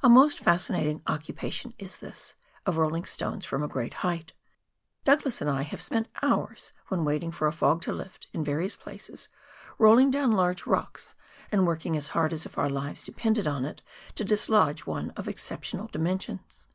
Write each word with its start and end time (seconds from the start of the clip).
A 0.00 0.08
most 0.08 0.38
fascinating 0.38 1.02
occupation 1.08 1.74
is 1.76 1.96
this, 1.98 2.36
of 2.66 2.76
rolling 2.76 3.04
stones 3.04 3.44
from 3.44 3.64
a 3.64 3.66
great 3.66 3.94
height. 3.94 4.32
Douglas 5.02 5.40
and 5.40 5.50
I 5.50 5.62
have 5.62 5.82
spent 5.82 6.06
hours, 6.22 6.72
when 6.86 7.04
waiting 7.04 7.32
for 7.32 7.48
a 7.48 7.52
fog 7.52 7.82
to 7.82 7.92
lift, 7.92 8.28
in 8.32 8.44
various 8.44 8.76
places, 8.76 9.28
rolling 9.76 10.08
down 10.12 10.30
large 10.30 10.66
rocks, 10.68 11.16
and 11.50 11.66
working 11.66 11.96
as 11.96 12.06
hard 12.14 12.32
as 12.32 12.46
if 12.46 12.56
our 12.56 12.70
lives 12.70 13.02
depended 13.02 13.48
on 13.48 13.64
it, 13.64 13.82
to 14.14 14.22
dislodge 14.24 14.86
one 14.86 15.10
of 15.16 15.26
excep 15.26 15.62
tional 15.62 15.90
dimensions. 15.90 16.68